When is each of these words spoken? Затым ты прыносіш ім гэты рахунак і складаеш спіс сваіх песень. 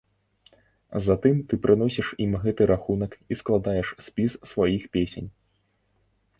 Затым 1.07 1.35
ты 1.51 1.59
прыносіш 1.65 2.07
ім 2.25 2.33
гэты 2.47 2.69
рахунак 2.73 3.11
і 3.21 3.33
складаеш 3.45 3.87
спіс 4.09 4.31
сваіх 4.55 4.83
песень. 4.99 5.29